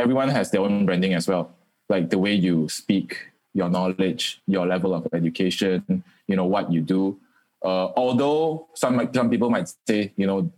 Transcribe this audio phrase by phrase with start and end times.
[0.00, 1.52] everyone has their own branding as well.
[1.88, 3.18] Like the way you speak,
[3.52, 7.18] your knowledge, your level of education, you know, what you do.
[7.62, 10.50] Uh, although some some people might say, you know,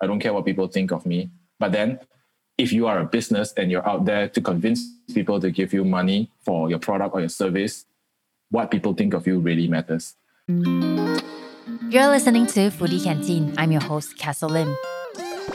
[0.00, 1.30] I don't care what people think of me.
[1.58, 1.98] But then
[2.56, 4.80] if you are a business and you're out there to convince
[5.12, 7.86] people to give you money for your product or your service,
[8.50, 10.14] what people think of you really matters.
[11.88, 13.54] You're listening to Foodie Canteen.
[13.58, 14.76] I'm your host, Castle Lim.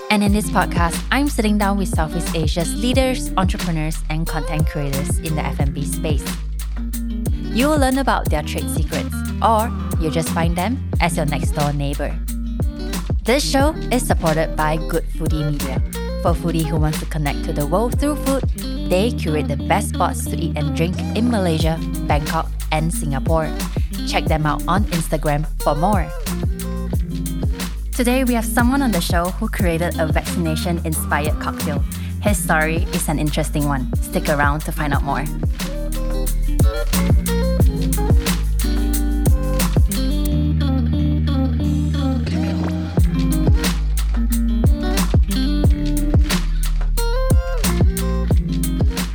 [0.10, 5.18] And in this podcast, I'm sitting down with Southeast Asia's leaders, entrepreneurs, and content creators
[5.20, 6.26] in the F&B space.
[7.42, 11.52] You will learn about their trade secrets, or you'll just find them as your next
[11.52, 12.18] door neighbor.
[13.24, 15.82] This show is supported by Good Foodie Media.
[16.22, 18.44] For foodie who wants to connect to the world through food,
[18.90, 23.50] they curate the best spots to eat and drink in Malaysia, Bangkok, and Singapore.
[24.08, 26.10] Check them out on Instagram for more.
[28.00, 31.84] Today, we have someone on the show who created a vaccination inspired cocktail.
[32.22, 33.94] His story is an interesting one.
[33.98, 35.26] Stick around to find out more.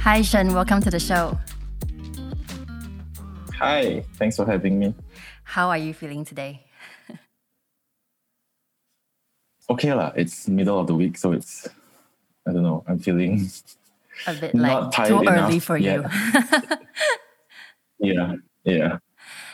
[0.02, 0.52] Hi, Shen.
[0.52, 1.38] Welcome to the show.
[3.58, 4.94] Hi, thanks for having me.
[5.44, 6.63] How are you feeling today?
[9.70, 10.12] Okay lah.
[10.16, 11.68] It's middle of the week, so it's
[12.46, 12.84] I don't know.
[12.86, 13.48] I'm feeling
[14.26, 16.02] a bit like too early for yet.
[16.02, 16.08] you.
[18.12, 18.98] yeah, yeah.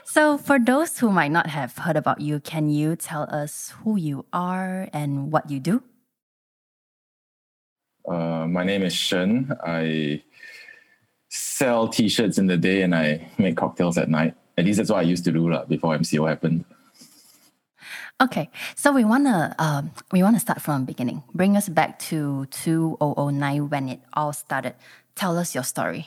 [0.04, 3.96] So, for those who might not have heard about you, can you tell us who
[3.96, 5.84] you are and what you do?
[8.08, 9.52] Uh, my name is Shen.
[9.64, 10.22] I
[11.28, 14.34] sell t-shirts in the day and I make cocktails at night.
[14.58, 16.64] At least that's what I used to do la, before MCO happened.
[18.20, 21.22] Okay, so we wanna um, we wanna start from the beginning.
[21.32, 24.74] Bring us back to 2009 when it all started.
[25.14, 26.06] Tell us your story.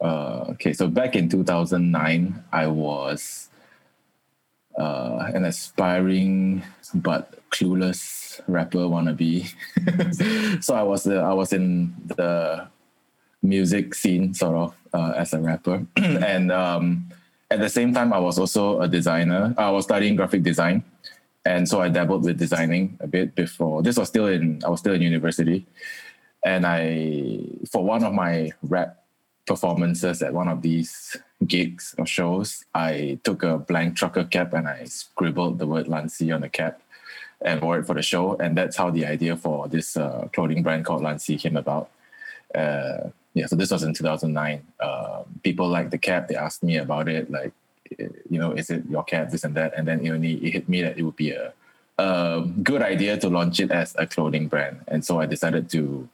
[0.00, 3.50] Uh, okay, so back in 2009, I was
[4.78, 6.62] uh, an aspiring
[6.94, 9.52] but clueless rapper wannabe.
[10.64, 12.68] so I was uh, I was in the
[13.42, 17.12] music scene sort of uh, as a rapper and um,
[17.52, 19.54] at the same time, I was also a designer.
[19.58, 20.82] I was studying graphic design,
[21.44, 23.82] and so I dabbled with designing a bit before.
[23.82, 25.66] This was still in I was still in university,
[26.44, 29.02] and I for one of my rap
[29.46, 34.68] performances at one of these gigs or shows, I took a blank trucker cap and
[34.68, 36.80] I scribbled the word Lancy on the cap
[37.44, 40.62] and wore it for the show, and that's how the idea for this uh, clothing
[40.62, 41.90] brand called Lancy came about.
[42.54, 44.62] Uh, yeah, so this was in 2009.
[44.80, 46.28] Um, people like the cap.
[46.28, 47.52] They asked me about it, like,
[47.98, 49.72] you know, is it your cap, this and that.
[49.76, 51.52] And then it only it hit me that it would be a,
[51.98, 54.80] a good idea to launch it as a clothing brand.
[54.88, 56.08] And so I decided to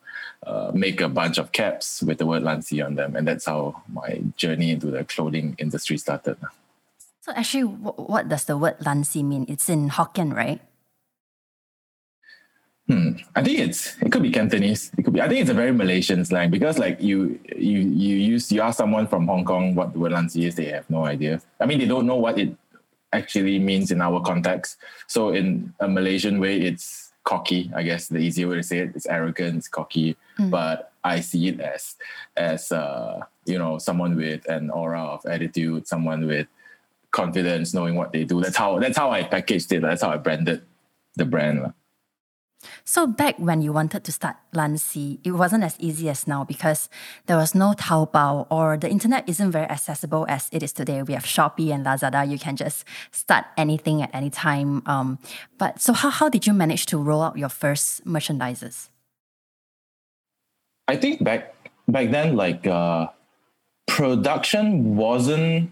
[0.47, 3.17] uh, make a bunch of caps with the word Lancy on them.
[3.17, 6.37] And that's how my journey into the clothing industry started.
[7.21, 9.45] So actually, what does the word Lancy mean?
[9.49, 10.61] It's in Hokkien, right?
[12.89, 13.21] Hmm.
[13.37, 14.91] I think it's it could be Cantonese.
[15.09, 15.23] Could be.
[15.23, 18.77] I think it's a very Malaysian slang because like you you you use you ask
[18.77, 21.41] someone from Hong Kong what the word lanci is, they have no idea.
[21.59, 22.55] I mean, they don't know what it
[23.15, 24.77] actually means in our context.
[25.07, 27.73] So in a Malaysian way, it's cocky.
[27.75, 30.15] I guess the easier way to say it is arrogant, it's cocky.
[30.39, 30.51] Mm.
[30.51, 31.97] But I see it as
[32.37, 36.49] as uh, you know someone with an aura of attitude, someone with
[37.13, 38.43] confidence, knowing what they do.
[38.43, 39.81] That's how that's how I packaged it.
[39.81, 40.61] That's how I branded
[41.17, 41.73] the brand.
[42.85, 46.89] So back when you wanted to start Lancy, it wasn't as easy as now because
[47.27, 51.03] there was no Taobao or the internet isn't very accessible as it is today.
[51.03, 52.29] We have Shopee and Lazada.
[52.29, 54.83] You can just start anything at any time.
[54.87, 55.19] Um,
[55.57, 58.89] but so how, how did you manage to roll out your first merchandises?
[60.89, 61.55] I think back
[61.87, 63.09] back then, like uh,
[63.87, 65.71] production wasn't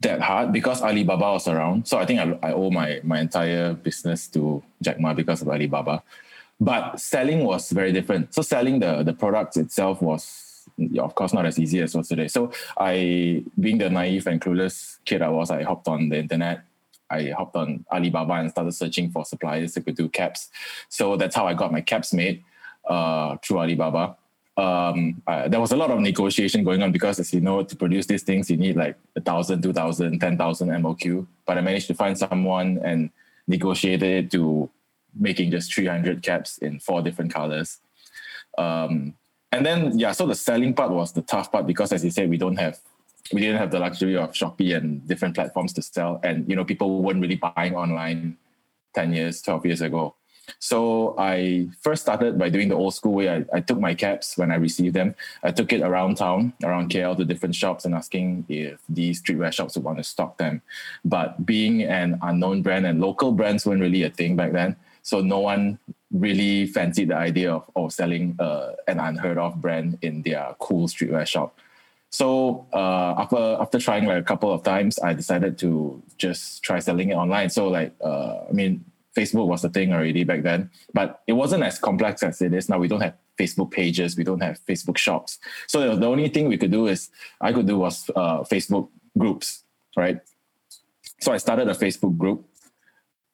[0.00, 1.88] that hard because Alibaba was around.
[1.88, 5.48] So I think I, I owe my my entire business to Jack Ma because of
[5.48, 6.02] Alibaba.
[6.60, 8.34] But selling was very different.
[8.34, 12.28] So selling the the products itself was of course not as easy as was today.
[12.28, 16.64] So I being the naive and clueless kid I was, I hopped on the internet.
[17.10, 20.50] I hopped on Alibaba and started searching for suppliers that could do caps.
[20.88, 22.42] So that's how I got my caps made
[22.88, 24.16] uh, through Alibaba
[24.56, 27.76] um, uh, there was a lot of negotiation going on because, as you know, to
[27.76, 31.26] produce these things, you need like a thousand, two thousand, ten thousand MOQ.
[31.44, 33.10] But I managed to find someone and
[33.46, 34.70] negotiated it to
[35.18, 37.78] making just 300 caps in four different colors.
[38.58, 39.14] Um,
[39.52, 42.28] and then, yeah, so the selling part was the tough part because, as you said,
[42.30, 42.78] we don't have
[43.32, 46.64] we didn't have the luxury of Shopee and different platforms to sell, and you know,
[46.64, 48.36] people weren't really buying online
[48.94, 50.14] ten years, twelve years ago.
[50.58, 53.30] So I first started by doing the old school way.
[53.30, 55.14] I, I took my caps when I received them.
[55.42, 59.52] I took it around town, around KL to different shops and asking if these streetwear
[59.52, 60.62] shops would want to stock them.
[61.04, 64.76] But being an unknown brand and local brands weren't really a thing back then.
[65.02, 65.78] So no one
[66.12, 70.88] really fancied the idea of, of selling uh, an unheard of brand in their cool
[70.88, 71.58] streetwear shop.
[72.10, 76.78] So uh, after after trying like a couple of times, I decided to just try
[76.78, 77.50] selling it online.
[77.50, 78.84] So like uh, I mean,
[79.16, 82.68] Facebook was the thing already back then, but it wasn't as complex as it is
[82.68, 82.78] now.
[82.78, 85.38] We don't have Facebook pages, we don't have Facebook shops.
[85.66, 89.64] So the only thing we could do is I could do was uh, Facebook groups,
[89.96, 90.20] right?
[91.20, 92.44] So I started a Facebook group,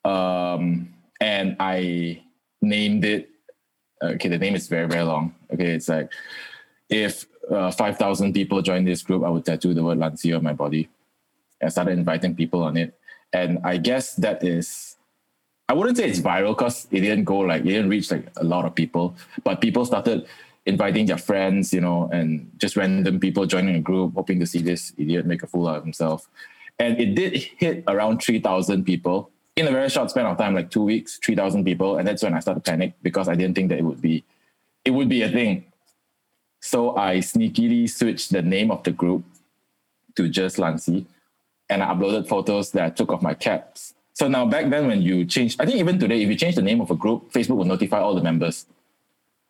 [0.04, 2.22] um, and I
[2.62, 3.30] named it.
[4.02, 5.34] Okay, the name is very very long.
[5.52, 6.10] Okay, it's like
[6.88, 10.52] if uh, 5,000 people join this group, I would tattoo the word Lancy on my
[10.52, 10.88] body.
[11.62, 12.98] I started inviting people on it.
[13.32, 14.89] And I guess that is,
[15.70, 18.44] I wouldn't say it's viral because it didn't go like, it didn't reach like a
[18.44, 19.14] lot of people,
[19.44, 20.26] but people started
[20.66, 24.62] inviting their friends, you know, and just random people joining a group, hoping to see
[24.62, 26.28] this idiot make a fool out of himself.
[26.80, 30.70] And it did hit around 3,000 people in a very short span of time, like
[30.70, 31.98] two weeks, 3,000 people.
[31.98, 34.24] And that's when I started panic because I didn't think that it would be,
[34.84, 35.70] it would be a thing
[36.60, 39.24] so I sneakily switched the name of the group
[40.16, 41.06] to just Lancy
[41.68, 43.94] and I uploaded photos that I took of my caps.
[44.14, 46.62] So now back then when you change, I think even today, if you change the
[46.62, 48.66] name of a group, Facebook will notify all the members.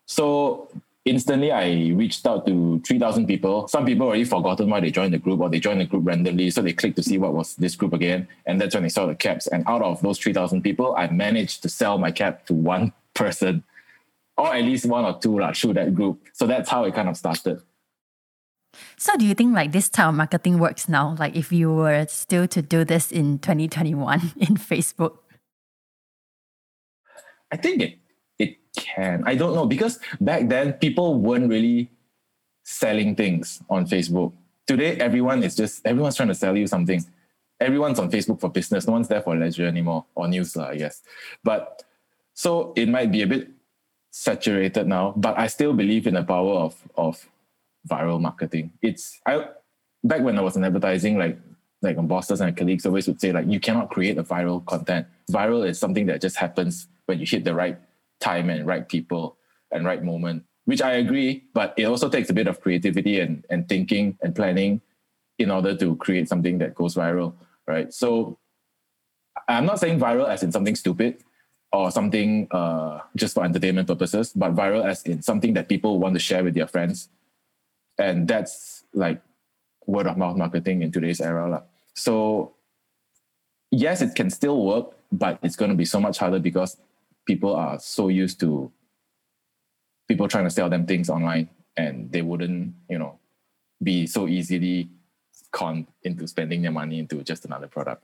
[0.06, 0.68] So
[1.04, 3.68] instantly I reached out to 3,000 people.
[3.68, 6.50] Some people already forgotten why they joined the group or they joined the group randomly.
[6.50, 8.28] So they clicked to see what was this group again.
[8.46, 9.46] And that's when they saw the caps.
[9.46, 13.64] And out of those 3,000 people, I managed to sell my cap to one person
[14.36, 16.20] or at least one or two like, through that group.
[16.32, 17.60] So that's how it kind of started.
[18.96, 21.16] So do you think like this type of marketing works now?
[21.18, 25.18] Like if you were still to do this in 2021 in Facebook?
[27.52, 27.98] I think it
[28.38, 29.24] it can.
[29.26, 31.90] I don't know because back then people weren't really
[32.62, 34.32] selling things on Facebook.
[34.66, 37.04] Today everyone is just everyone's trying to sell you something.
[37.60, 38.86] Everyone's on Facebook for business.
[38.86, 41.02] No one's there for leisure anymore or news, I guess.
[41.44, 41.82] But
[42.34, 43.50] so it might be a bit
[44.10, 47.28] saturated now, but I still believe in the power of of
[47.88, 48.72] viral marketing.
[48.82, 49.46] It's I
[50.04, 51.38] back when I was in advertising, like
[51.82, 55.06] like my bosses and colleagues always would say like you cannot create a viral content.
[55.30, 57.78] Viral is something that just happens when you hit the right
[58.20, 59.36] time and right people
[59.72, 60.44] and right moment.
[60.66, 64.36] Which I agree, but it also takes a bit of creativity and, and thinking and
[64.36, 64.82] planning
[65.38, 67.34] in order to create something that goes viral.
[67.66, 67.92] Right.
[67.92, 68.38] So
[69.48, 71.24] I'm not saying viral as in something stupid
[71.72, 76.14] or something uh, just for entertainment purposes, but viral as in something that people want
[76.14, 77.08] to share with their friends.
[78.00, 79.20] And that's like
[79.86, 81.48] word of mouth marketing in today's era.
[81.48, 81.62] La.
[81.94, 82.54] So,
[83.70, 86.78] yes, it can still work, but it's going to be so much harder because
[87.26, 88.72] people are so used to
[90.08, 93.18] people trying to sell them things online and they wouldn't, you know,
[93.82, 94.88] be so easily
[95.52, 98.02] conned into spending their money into just another product.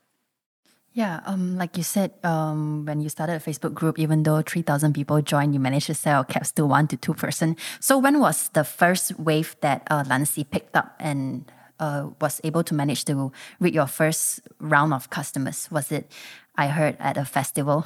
[0.96, 4.94] Yeah, um, like you said, um, when you started a Facebook group, even though 3,000
[4.94, 7.54] people joined, you managed to sell caps to one to two person.
[7.81, 12.64] So when was the first wave that uh, Lancy picked up and uh, was able
[12.64, 15.70] to manage to reach your first round of customers?
[15.70, 16.10] Was it,
[16.56, 17.84] I heard, at a festival?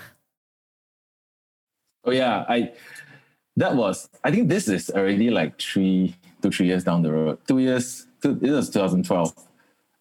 [2.04, 2.74] Oh yeah, I
[3.56, 4.08] that was.
[4.22, 7.38] I think this is already like three, two, three years down the road.
[7.48, 8.06] Two years.
[8.22, 9.49] Two, it was 2012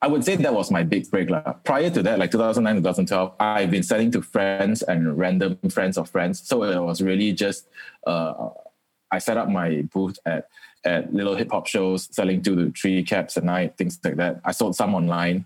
[0.02, 1.30] I would say that was my big break.
[1.30, 1.42] La.
[1.42, 6.10] Prior to that, like 2009, 2012, I've been selling to friends and random friends of
[6.10, 6.42] friends.
[6.48, 7.68] So it was really just,
[8.08, 8.50] uh,
[9.12, 10.48] I set up my booth at,
[10.86, 14.40] at little hip hop shows, selling two to three caps a night, things like that.
[14.46, 15.44] I sold some online.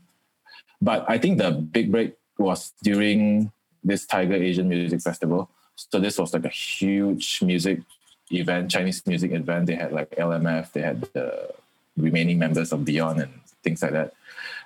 [0.79, 3.51] But I think the big break was during
[3.83, 5.50] this Tiger Asian Music Festival.
[5.75, 7.81] So this was like a huge music
[8.29, 9.65] event, Chinese music event.
[9.65, 11.50] They had like LMF, they had the
[11.98, 13.33] remaining members of Beyond and
[13.63, 14.13] things like that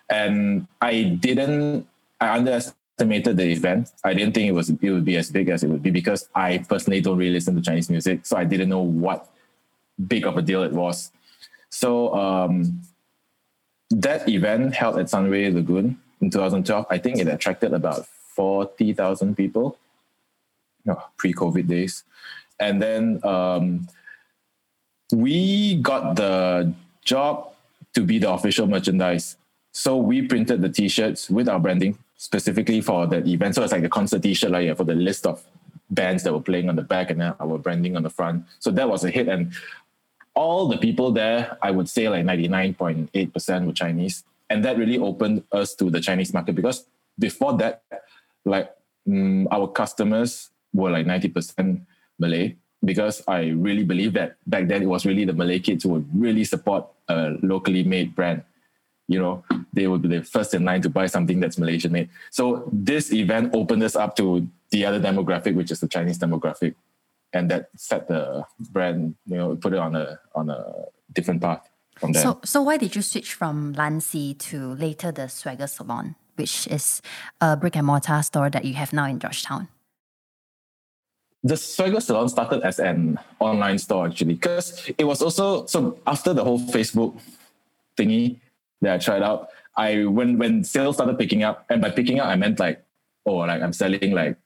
[0.09, 1.87] and I didn't.
[2.19, 3.91] I underestimated the event.
[4.03, 6.29] I didn't think it was it would be as big as it would be because
[6.33, 9.29] I personally don't really listen to Chinese music, so I didn't know what
[10.07, 11.11] big of a deal it was.
[11.69, 12.81] So um,
[13.89, 16.85] that event held at Sunway Lagoon in 2012.
[16.89, 19.77] I think it attracted about 40,000 people,
[21.17, 22.03] pre-COVID days,
[22.59, 23.87] and then um,
[25.11, 26.73] we got the
[27.03, 27.53] job
[27.93, 29.37] to be the official merchandise
[29.77, 33.53] so we printed the t-shirts with our branding specifically for that event.
[33.53, 35.43] So it's like a concert t-shirt like, yeah, for the list of
[35.91, 38.43] bands that were playing on the back and then our branding on the front.
[38.57, 39.27] So that was a hit.
[39.27, 39.53] And
[40.33, 44.23] all the people there, I would say like 99.8% were Chinese.
[44.49, 46.87] And that really opened us to the Chinese market because
[47.19, 47.83] before that,
[48.45, 48.73] like
[49.07, 51.81] mm, our customers were like 90%
[52.17, 55.89] Malay because I really believe that back then it was really the Malay kids who
[55.89, 58.41] would really support a locally made brand.
[59.07, 62.09] You know, they would be the first in line to buy something that's Malaysian made.
[62.29, 66.75] So this event opened us up to the other demographic, which is the Chinese demographic,
[67.33, 70.63] and that set the brand, you know, put it on a on a
[71.13, 72.23] different path from there.
[72.23, 77.01] So, so why did you switch from Lansi to later the Swagger Salon, which is
[77.39, 79.69] a brick and mortar store that you have now in Georgetown?
[81.43, 86.33] the Swagger Salon started as an online store actually, because it was also so after
[86.33, 87.19] the whole Facebook
[87.97, 88.39] thingy
[88.81, 92.27] that I tried out, I when when sales started picking up, and by picking up
[92.27, 92.83] I meant like,
[93.25, 94.37] oh, like I'm selling like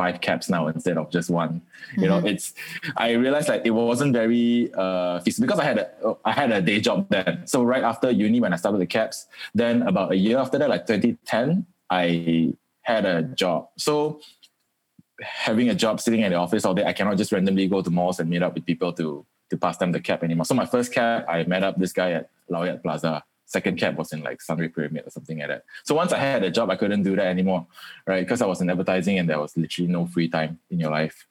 [0.00, 1.60] five caps now instead of just one.
[1.60, 2.00] Mm-hmm.
[2.02, 2.32] You know, mm-hmm.
[2.32, 2.54] it's
[2.96, 6.80] I realized like it wasn't very uh because I had a I had a day
[6.80, 7.46] job then.
[7.46, 10.70] So right after uni when I started the caps, then about a year after that,
[10.70, 13.68] like 2010, I had a job.
[13.76, 14.20] So
[15.20, 17.90] having a job sitting in the office all day, I cannot just randomly go to
[17.90, 20.46] malls and meet up with people to to pass them the cap anymore.
[20.46, 23.24] So my first cap, I met up this guy at Low Yat Plaza.
[23.50, 25.64] Second cap was in like Sunway Pyramid or something like that.
[25.82, 27.66] So once I had a job, I couldn't do that anymore,
[28.06, 28.20] right?
[28.20, 31.26] Because I was in advertising and there was literally no free time in your life.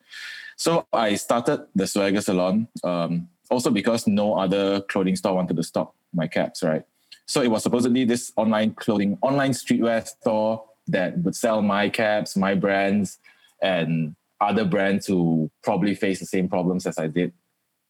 [0.57, 5.63] So I started the Swagger Salon, um, also because no other clothing store wanted to
[5.63, 6.83] stock my caps, right?
[7.25, 12.35] So it was supposedly this online clothing, online streetwear store that would sell my caps,
[12.35, 13.19] my brands,
[13.61, 17.31] and other brands who probably face the same problems as I did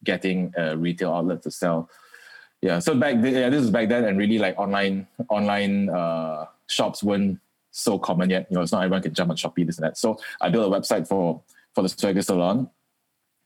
[0.04, 1.90] getting a retail outlet to sell.
[2.62, 6.46] Yeah, so back then, yeah, this was back then, and really like online online uh,
[6.68, 7.40] shops weren't
[7.72, 8.48] so common yet.
[8.50, 9.98] You know, it's not everyone can jump on Shopee this and that.
[9.98, 11.42] So I built a website for
[11.74, 12.70] for the Swagger Salon,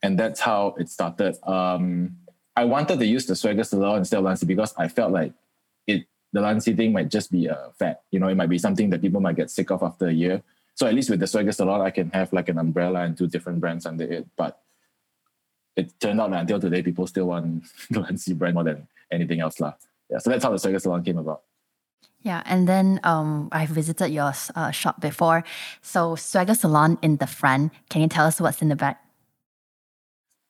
[0.01, 1.37] and that's how it started.
[1.47, 2.17] Um,
[2.55, 5.33] I wanted to use the Swagger Salon instead of Lansi because I felt like
[5.85, 7.97] it the Lansi thing might just be a fad.
[8.09, 10.41] You know, it might be something that people might get sick of after a year.
[10.75, 13.27] So at least with the Swagger Salon, I can have like an umbrella and two
[13.27, 14.27] different brands under it.
[14.35, 14.59] But
[15.75, 19.39] it turned out that until today, people still want the Lansi brand more than anything
[19.41, 19.59] else.
[19.59, 19.73] Lah.
[20.09, 21.41] Yeah, so that's how the Swagger Salon came about.
[22.21, 25.43] Yeah, and then um, I visited your uh, shop before.
[25.81, 27.73] So Swagger Salon in the front.
[27.89, 29.03] Can you tell us what's in the back?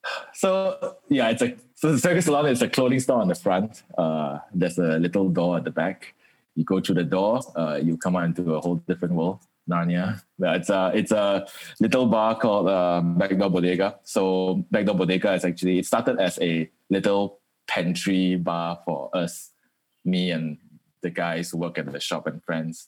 [0.34, 3.84] So yeah, it's a so the Swagger Salon is a clothing store on the front.
[3.98, 6.14] Uh, there's a little door at the back.
[6.56, 9.40] You go through the door, uh, you come out into a whole different world.
[9.70, 10.22] Narnia.
[10.40, 11.48] It's a it's a
[11.80, 14.00] little bar called uh, Backdoor Bodega.
[14.04, 19.52] So Backdoor Bodega is actually it started as a little pantry bar for us,
[20.06, 20.58] me and
[21.02, 22.88] the guys who work at the shop and friends.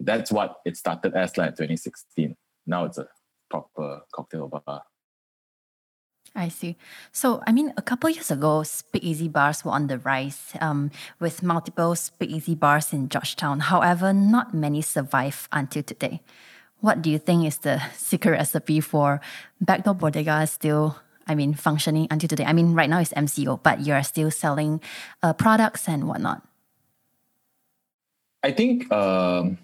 [0.00, 2.36] That's what it started as like 2016.
[2.66, 3.06] Now it's a
[3.50, 4.82] proper cocktail bar.
[6.34, 6.76] I see.
[7.12, 10.90] So, I mean, a couple years ago, speakeasy bars were on the rise um,
[11.20, 13.60] with multiple speakeasy bars in Georgetown.
[13.60, 16.22] However, not many survive until today.
[16.80, 19.20] What do you think is the secret recipe for
[19.60, 22.44] Backdoor Bodega still, I mean, functioning until today?
[22.44, 24.80] I mean, right now it's MCO, but you're still selling
[25.22, 26.42] uh, products and whatnot.
[28.42, 29.58] I think um,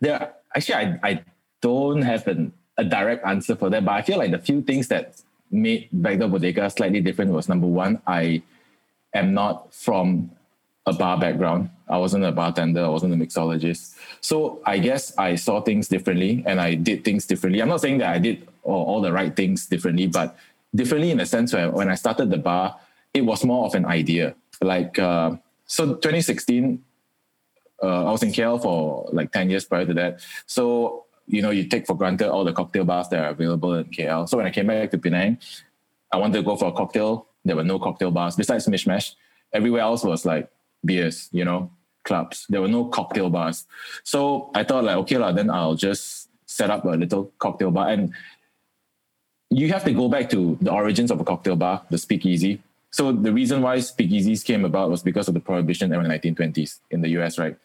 [0.00, 1.24] there, actually, I, I
[1.60, 4.88] don't have an, a direct answer for that, but I feel like the few things
[4.88, 8.42] that made Backdoor Bodega slightly different was number one, I
[9.14, 10.30] am not from
[10.86, 11.70] a bar background.
[11.88, 13.94] I wasn't a bartender, I wasn't a mixologist.
[14.20, 17.60] So I guess I saw things differently and I did things differently.
[17.60, 20.36] I'm not saying that I did all, the right things differently, but
[20.74, 22.78] differently in the sense where when I started the bar,
[23.12, 24.34] it was more of an idea.
[24.60, 25.36] Like, uh,
[25.66, 26.82] so 2016,
[27.82, 30.20] uh, I was in KL for like 10 years prior to that.
[30.46, 33.84] So you know, you take for granted all the cocktail bars that are available in
[33.84, 34.28] KL.
[34.28, 35.38] So when I came back to Penang,
[36.12, 37.26] I wanted to go for a cocktail.
[37.44, 39.14] There were no cocktail bars besides Mishmash.
[39.52, 40.48] Everywhere else was like
[40.84, 41.70] beers, you know,
[42.04, 42.46] clubs.
[42.48, 43.66] There were no cocktail bars.
[44.04, 47.88] So I thought like, okay, lah, then I'll just set up a little cocktail bar.
[47.88, 48.12] And
[49.50, 52.62] you have to go back to the origins of a cocktail bar, the speakeasy.
[52.90, 56.80] So the reason why speakeasies came about was because of the prohibition in the 1920s
[56.90, 57.56] in the US, right?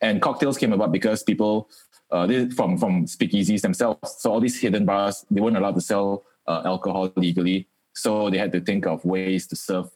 [0.00, 1.68] And cocktails came about because people
[2.10, 4.16] uh, from from speakeasies themselves.
[4.18, 8.38] So all these hidden bars, they weren't allowed to sell uh, alcohol legally, so they
[8.38, 9.90] had to think of ways to serve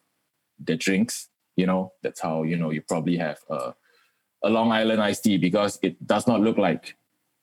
[0.59, 1.30] their drinks.
[1.57, 3.75] You know, that's how you know you probably have a,
[4.45, 6.97] a Long Island iced tea because it does not look like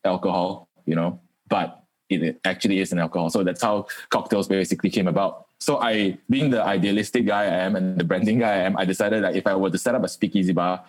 [0.04, 0.70] alcohol.
[0.86, 3.30] You know, but it actually is an alcohol.
[3.30, 5.46] So that's how cocktails basically came about.
[5.60, 8.86] So I, being the idealistic guy I am and the branding guy I am, I
[8.86, 10.84] decided that if I were to set up a speakeasy bar,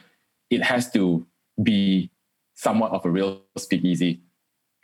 [0.51, 1.27] it has to
[1.63, 2.11] be
[2.55, 4.21] somewhat of a real speakeasy.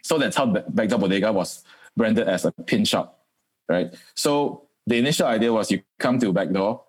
[0.02, 1.64] So that's how Backdoor Bodega was
[1.96, 3.24] branded as a pin shop,
[3.68, 3.94] right?
[4.14, 6.82] So the initial idea was you come to Backdoor,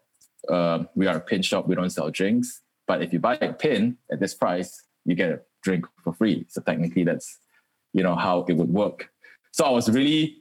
[0.50, 3.54] uh, we are a pin shop, we don't sell drinks, but if you buy a
[3.54, 6.46] pin at this price, you get a drink for free.
[6.50, 7.40] So technically, that's
[7.94, 9.10] you know how it would work.
[9.52, 10.38] So I was really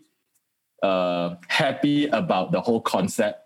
[0.83, 3.41] uh, happy about the whole concept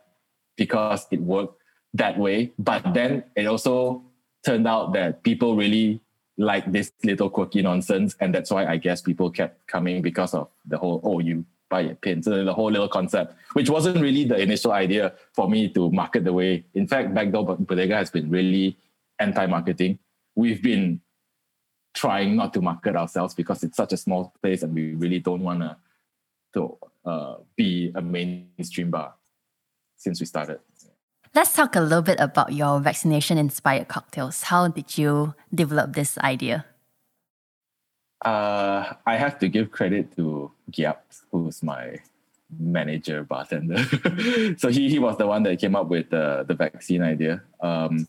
[0.56, 1.62] because it worked
[1.94, 2.52] that way.
[2.58, 4.02] But then it also
[4.44, 6.00] turned out that people really
[6.36, 8.16] like this little quirky nonsense.
[8.20, 11.82] And that's why I guess people kept coming because of the whole, oh, you buy
[11.82, 12.22] a pin.
[12.22, 16.24] So the whole little concept, which wasn't really the initial idea for me to market
[16.24, 16.64] the way.
[16.74, 18.76] In fact, Backdoor Bodega has been really
[19.18, 19.98] anti-marketing.
[20.34, 21.00] We've been
[21.94, 25.42] trying not to market ourselves because it's such a small place and we really don't
[25.42, 25.76] want to
[26.54, 29.14] to uh, be a mainstream bar
[29.96, 30.60] since we started.
[31.34, 34.44] Let's talk a little bit about your vaccination inspired cocktails.
[34.44, 36.64] How did you develop this idea?
[38.24, 40.98] Uh, I have to give credit to Gyap,
[41.30, 41.98] who's my
[42.58, 43.84] manager bartender.
[44.58, 47.42] so he, he was the one that came up with the, the vaccine idea.
[47.60, 48.08] Um,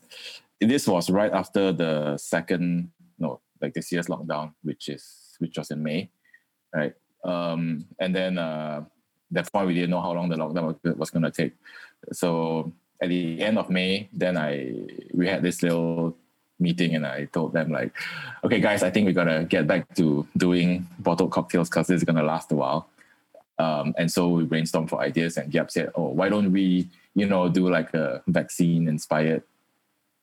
[0.60, 5.70] this was right after the second, no, like this year's lockdown, which is which was
[5.70, 6.10] in May,
[6.74, 6.94] right?
[7.24, 8.84] Um, and then uh,
[9.30, 11.54] that point we didn't know how long the lockdown was, was going to take.
[12.12, 16.16] So at the end of May, then I we had this little
[16.60, 17.92] meeting and I told them like,
[18.44, 22.04] okay guys, I think we gotta get back to doing bottled cocktails because this is
[22.04, 22.88] gonna last a while.
[23.58, 27.26] Um, and so we brainstormed for ideas and Gyap said, oh, why don't we, you
[27.26, 29.42] know, do like a vaccine inspired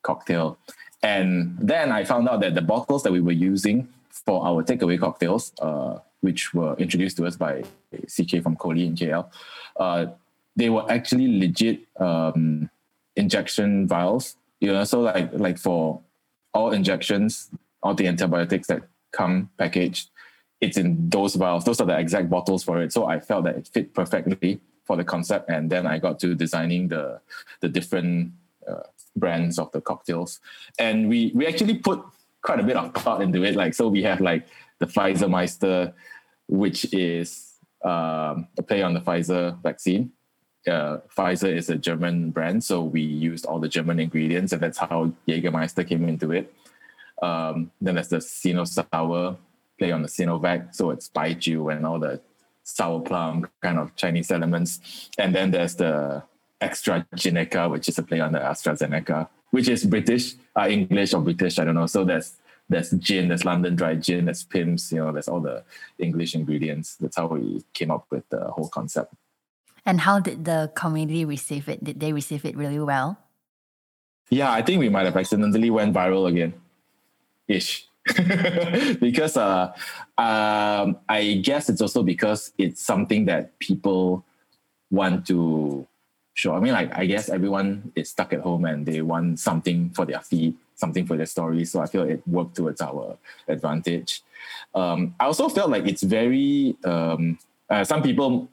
[0.01, 0.58] cocktail?
[1.03, 5.00] And then I found out that the bottles that we were using for our takeaway
[5.00, 9.29] cocktails, uh, which were introduced to us by CK from Coley in KL,
[9.77, 10.08] uh,
[10.56, 12.70] they were actually legit um,
[13.15, 14.36] injection vials.
[14.60, 16.01] You know, so like like for
[16.58, 17.52] all injections,
[17.84, 20.10] all the antibiotics that come packaged,
[20.60, 21.64] it's in those vials.
[21.66, 22.92] Those are the exact bottles for it.
[22.92, 26.34] So I felt that it fit perfectly for the concept, and then I got to
[26.34, 27.22] designing the
[27.62, 28.32] the different
[28.68, 30.40] uh, brands of the cocktails,
[30.80, 32.00] and we we actually put
[32.42, 33.56] quite a bit of thought into it.
[33.56, 34.48] Like so, we have like
[34.80, 35.94] the Pfizer Meister,
[36.48, 40.12] which is um, a play on the Pfizer vaccine
[40.68, 44.78] uh, Pfizer is a German brand, so we used all the German ingredients, and that's
[44.78, 46.53] how Jägermeister came into it.
[47.22, 49.38] Um, then there's the Sino Sour
[49.77, 52.20] play on the Sinovac, so it's baijiu and all the
[52.64, 55.10] sour plum kind of Chinese elements.
[55.18, 56.24] And then there's the
[56.62, 61.60] AstraZeneca, which is a play on the AstraZeneca, which is British, uh, English or British,
[61.60, 61.88] I don't know.
[61.88, 62.36] So there's
[62.70, 65.64] there's gin, there's London dry gin, there's Pimm's, you know, there's all the
[66.00, 66.96] English ingredients.
[66.96, 69.14] That's how we came up with the whole concept.
[69.88, 71.82] And how did the community receive it?
[71.82, 73.18] Did they receive it really well?
[74.30, 76.54] Yeah, I think we might have accidentally went viral again,
[77.48, 77.88] ish.
[79.00, 79.72] because uh,
[80.18, 84.26] um, I guess it's also because it's something that people
[84.92, 85.88] want to
[86.34, 86.54] show.
[86.54, 90.06] I mean, like I guess everyone is stuck at home and they want something for
[90.06, 91.64] their feed, something for their story.
[91.64, 94.22] So I feel it worked towards our advantage.
[94.76, 96.76] Um, I also felt like it's very.
[96.84, 98.50] Um, uh, some people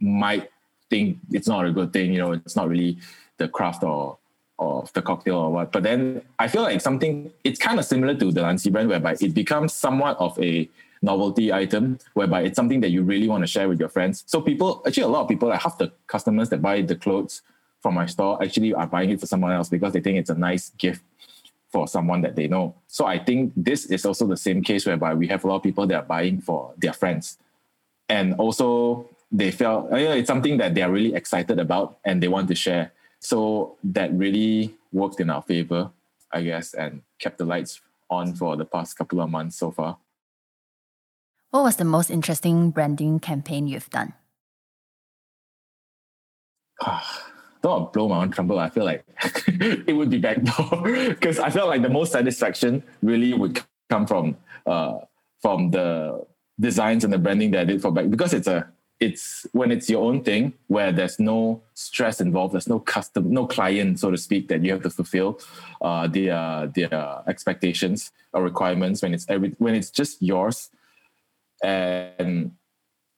[0.00, 0.50] might
[0.90, 2.12] think it's not a good thing.
[2.12, 2.98] You know, it's not really
[3.36, 4.18] the craft or
[4.58, 5.72] of the cocktail or what.
[5.72, 9.16] But then I feel like something it's kind of similar to the Lancy brand, whereby
[9.20, 10.68] it becomes somewhat of a
[11.00, 14.24] novelty item, whereby it's something that you really want to share with your friends.
[14.26, 17.42] So people, actually, a lot of people, like half the customers that buy the clothes
[17.80, 20.34] from my store, actually are buying it for someone else because they think it's a
[20.34, 21.02] nice gift
[21.70, 22.74] for someone that they know.
[22.88, 25.62] So I think this is also the same case whereby we have a lot of
[25.62, 27.38] people that are buying for their friends.
[28.08, 32.22] And also they felt you know, it's something that they are really excited about and
[32.22, 32.92] they want to share.
[33.20, 35.90] So that really worked in our favor,
[36.32, 39.98] I guess, and kept the lights on for the past couple of months so far.
[41.50, 44.14] What was the most interesting branding campaign you've done?
[47.60, 48.56] Don't blow my own trumpet.
[48.56, 49.04] I feel like
[49.48, 53.60] it would be backdoor because I felt like the most satisfaction really would
[53.90, 54.98] come from uh,
[55.42, 56.24] from the
[56.60, 58.68] designs and the branding that I did for back because it's a
[59.00, 63.46] it's when it's your own thing where there's no stress involved there's no custom no
[63.46, 65.38] client so to speak that you have to fulfill
[65.82, 70.70] uh, their their expectations or requirements when it's every when it's just yours.
[71.62, 72.52] And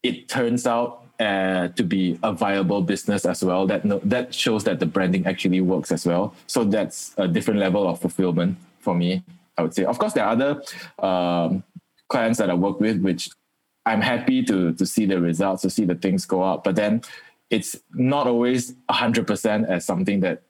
[0.02, 4.64] it turns out uh, to be a viable business as well that no, that shows
[4.64, 6.34] that the branding actually works as well.
[6.46, 9.22] So that's a different level of fulfillment for me
[9.58, 9.84] i would say.
[9.84, 10.62] Of course there are other
[10.98, 11.62] um,
[12.08, 13.28] clients that i work with which
[13.86, 16.64] I'm happy to to see the results, to see the things go up.
[16.64, 17.02] But then
[17.48, 20.42] it's not always hundred percent as something that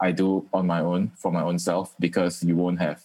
[0.00, 3.02] I do on my own for my own self because you won't have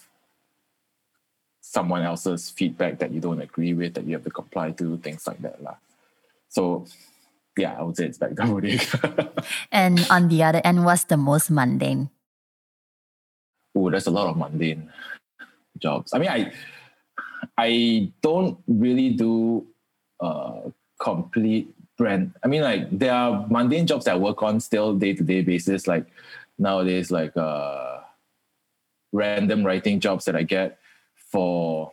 [1.61, 5.27] someone else's feedback that you don't agree with that you have to comply to, things
[5.27, 5.61] like that.
[5.61, 5.75] Lah.
[6.49, 6.87] So
[7.57, 9.31] yeah, I would say it's Backdoor Bodega.
[9.71, 12.09] and on the other end, what's the most mundane?
[13.75, 14.89] Oh, there's a lot of mundane
[15.77, 16.13] jobs.
[16.13, 16.51] I mean, I
[17.59, 19.67] I don't really do
[20.21, 21.67] uh, complete
[21.97, 22.31] brand.
[22.41, 25.41] I mean, like there are mundane jobs that I work on still day to day
[25.41, 25.85] basis.
[25.85, 26.05] Like
[26.57, 27.99] nowadays, like uh,
[29.11, 30.79] random writing jobs that I get
[31.15, 31.91] for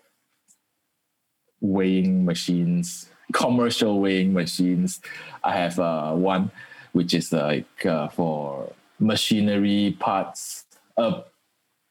[1.61, 5.01] weighing machines, commercial weighing machines.
[5.43, 6.53] I have uh, one
[6.93, 10.65] which is like uh, for machinery parts,
[10.97, 11.23] uh,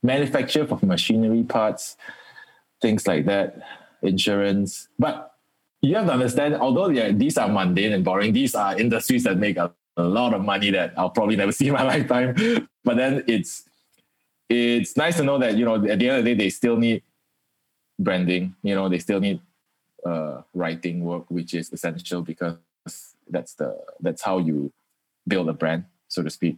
[0.01, 1.97] manufacture for machinery parts,
[2.86, 3.58] things like that,
[4.04, 4.88] insurance.
[5.00, 5.34] But
[5.82, 9.38] you have to understand, although yeah, these are mundane and boring, these are industries that
[9.38, 12.36] make a, a lot of money that I'll probably never see in my lifetime.
[12.84, 13.65] But then it's
[14.48, 16.78] it's nice to know that you know at the end of the day they still
[16.78, 17.02] need
[17.98, 18.54] branding.
[18.62, 19.41] You know they still need
[20.06, 22.58] uh, writing work, which is essential because
[23.28, 24.71] that's the that's how you
[25.28, 26.58] build a brand, so to speak.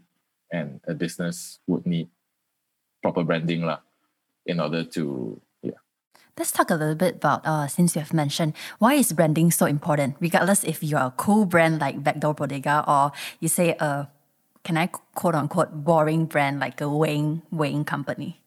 [0.51, 2.07] And a business would need
[3.01, 3.79] proper branding lah,
[4.45, 5.39] in order to.
[6.37, 9.65] Let's talk a little bit about uh, since you have mentioned why is branding so
[9.65, 14.07] important, regardless if you're a cool brand like Backdoor Bodega or you say a
[14.63, 18.39] can I quote unquote boring brand like a weighing weighing company.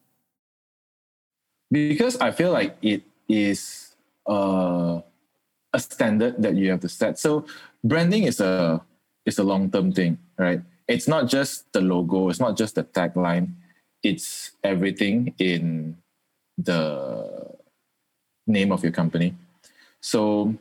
[1.69, 5.01] Because I feel like it is uh,
[5.73, 7.19] a standard that you have to set.
[7.19, 7.45] So
[7.83, 8.79] branding is a
[9.25, 10.61] is a long term thing, right?
[10.87, 13.59] It's not just the logo, it's not just the tagline,
[14.01, 15.97] it's everything in
[16.57, 17.50] the
[18.51, 19.35] name of your company.
[20.01, 20.55] So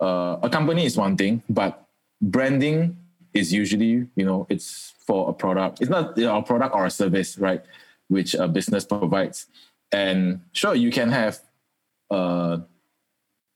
[0.00, 1.86] uh, a company is one thing, but
[2.20, 2.96] branding
[3.32, 5.80] is usually, you know, it's for a product.
[5.80, 7.62] It's not you know, a product or a service, right?
[8.08, 9.46] Which a business provides.
[9.92, 11.40] And sure, you can have
[12.10, 12.62] a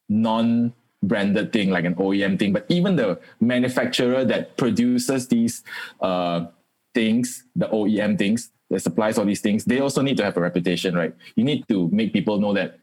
[0.09, 0.73] non
[1.03, 5.63] branded thing like an OEM thing, but even the manufacturer that produces these
[6.01, 6.47] uh,
[6.93, 10.41] things, the OEM things, that supplies all these things, they also need to have a
[10.41, 11.15] reputation, right?
[11.37, 12.79] You need to make people know that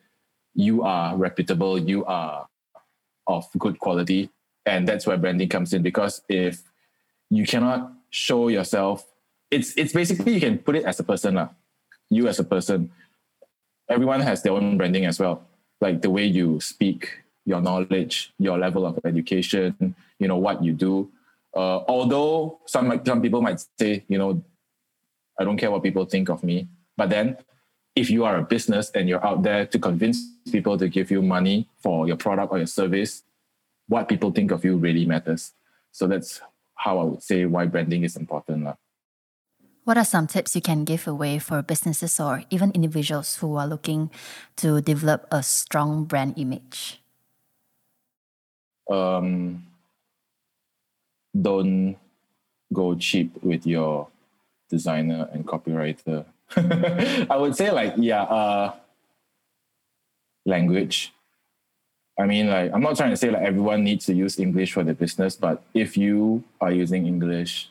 [0.56, 2.48] you are reputable, you are
[3.28, 4.30] of good quality,
[4.66, 5.84] and that's where branding comes in.
[5.84, 6.64] Because if
[7.30, 9.06] you cannot show yourself,
[9.52, 11.50] it's it's basically you can put it as a person, lah.
[12.10, 12.92] You as a person,
[13.90, 15.44] everyone has their own branding as well,
[15.82, 17.12] like the way you speak,
[17.46, 21.10] your knowledge, your level of education, you know, what you do.
[21.56, 24.42] Uh, although some some people might say, you know,
[25.40, 26.68] I don't care what people think of me.
[26.96, 27.38] But then
[27.96, 31.22] if you are a business and you're out there to convince people to give you
[31.22, 33.24] money for your product or your service,
[33.88, 35.54] what people think of you really matters.
[35.92, 36.42] So that's
[36.76, 38.68] how I would say why branding is important.
[39.86, 43.68] What are some tips you can give away for businesses or even individuals who are
[43.68, 44.10] looking
[44.58, 47.00] to develop a strong brand image?
[48.90, 49.66] um,
[51.40, 51.98] don't
[52.74, 54.08] go cheap with your
[54.70, 56.26] designer and copywriter.
[56.56, 58.74] I would say like yeah, uh,
[60.46, 61.14] language.
[62.18, 64.84] I mean, like I'm not trying to say like everyone needs to use English for
[64.84, 67.70] their business, but if you are using English,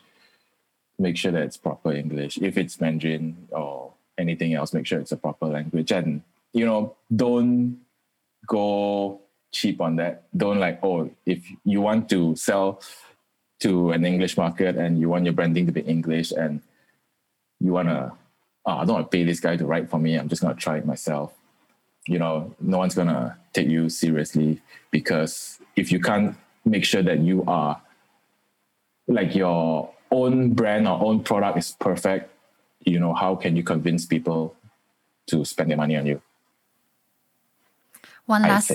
[0.99, 2.37] make sure that it's proper English.
[2.37, 5.91] If it's Mandarin or anything else, make sure it's a proper language.
[5.91, 6.21] And
[6.53, 7.79] you know, don't
[8.47, 10.23] go cheap on that.
[10.35, 12.81] Don't like, oh, if you want to sell
[13.61, 16.61] to an English market and you want your branding to be English and
[17.59, 18.11] you want to,
[18.65, 20.15] oh, I don't want to pay this guy to write for me.
[20.15, 21.33] I'm just going to try it myself.
[22.07, 27.01] You know, no one's going to take you seriously because if you can't make sure
[27.01, 27.81] that you are
[29.07, 32.31] like your own brand or own product is perfect,
[32.85, 34.55] you know, how can you convince people
[35.27, 36.21] to spend their money on you?
[38.25, 38.71] One last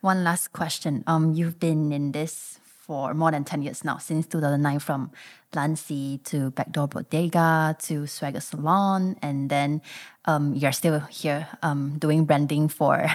[0.00, 1.04] one last question.
[1.06, 5.10] Um, you've been in this for more than 10 years now, since 2009, from
[5.54, 9.82] Lancy to Backdoor Bodega to Swagger Salon, and then
[10.26, 13.06] um, you're still here um, doing branding for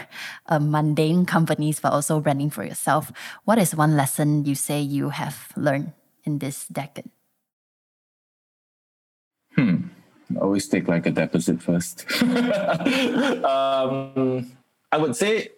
[0.48, 3.12] uh, mundane companies, but also branding for yourself.
[3.46, 5.94] What is one lesson you say you have learned
[6.26, 7.10] in this decade?
[9.56, 9.88] Hmm.
[10.40, 12.06] Always take like a deposit first.
[13.44, 14.52] um,
[14.92, 15.50] I would say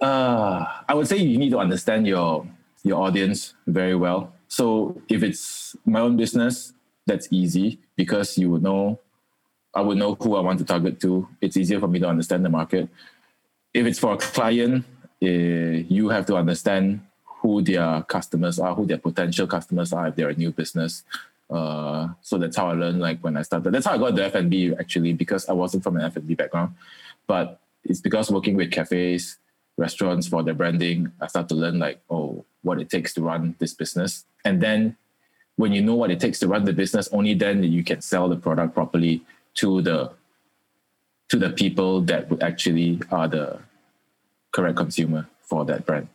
[0.00, 2.46] uh, I would say you need to understand your
[2.82, 4.32] your audience very well.
[4.48, 6.72] So if it's my own business,
[7.06, 8.98] that's easy because you would know,
[9.74, 11.28] I would know who I want to target to.
[11.40, 12.88] It's easier for me to understand the market.
[13.74, 14.84] If it's for a client,
[15.22, 20.16] uh, you have to understand who their customers are, who their potential customers are if
[20.16, 21.04] they're a new business.
[21.48, 23.00] Uh, so that's how I learned.
[23.00, 25.96] Like when I started, that's how I got the F&B actually because I wasn't from
[25.96, 26.74] an F&B background,
[27.26, 29.38] but it's because working with cafes,
[29.80, 31.10] restaurants for their branding.
[31.20, 34.26] I start to learn like, oh, what it takes to run this business.
[34.44, 34.96] And then
[35.56, 38.28] when you know what it takes to run the business, only then you can sell
[38.28, 40.12] the product properly to the
[41.30, 43.58] to the people that would actually are the
[44.52, 46.08] correct consumer for that brand.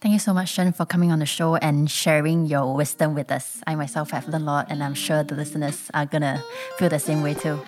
[0.00, 3.32] Thank you so much, Shen, for coming on the show and sharing your wisdom with
[3.32, 3.60] us.
[3.66, 6.44] I myself have learned a lot, and I'm sure the listeners are gonna
[6.78, 7.58] feel the same way too.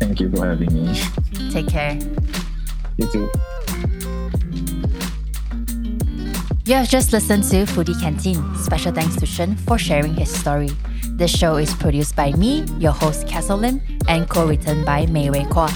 [0.00, 0.98] Thank you for having me.
[1.52, 2.00] Take care.
[2.98, 3.30] You too.
[6.66, 8.42] You have just listened to Foodie Canteen.
[8.56, 10.70] Special thanks to Shen for sharing his story.
[11.12, 15.44] This show is produced by me, your host Castle Lim, and co-written by Mei Wei
[15.44, 15.68] Kwa.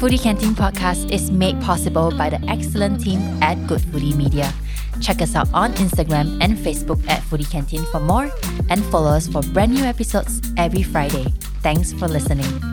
[0.00, 4.52] Foodie Canteen podcast is made possible by the excellent team at Good Foodie Media.
[5.00, 8.30] Check us out on Instagram and Facebook at Foodie Canteen for more,
[8.68, 11.24] and follow us for brand new episodes every Friday.
[11.62, 12.69] Thanks for listening.